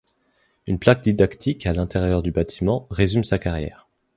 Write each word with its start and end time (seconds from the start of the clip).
Une 0.65 0.79
plaque 0.79 1.03
didactique 1.03 1.67
à 1.67 1.73
l'intérieur 1.73 2.23
du 2.23 2.31
bâtiment 2.31 2.87
résume 2.89 3.23
sa 3.23 3.37
carrière. 3.37 3.87